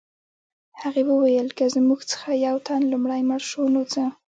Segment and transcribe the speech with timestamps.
[0.81, 4.03] هغې وویل که زموږ څخه یو تن لومړی مړ شو نو څه